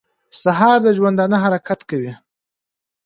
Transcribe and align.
سهار 0.41 0.77
د 0.85 0.87
ژوندانه 0.97 1.37
حرکت 1.43 1.79
کوي. 1.89 2.13